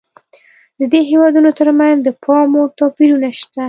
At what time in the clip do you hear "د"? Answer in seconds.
0.79-0.81, 2.03-2.07